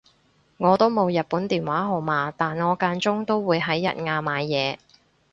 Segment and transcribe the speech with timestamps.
[0.57, 4.79] 我都冇日本電話號碼但我間中都會喺日亞買嘢